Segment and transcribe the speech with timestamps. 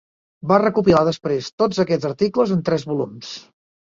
[0.51, 3.37] Va recopilar després tots aquests articles en tres volums.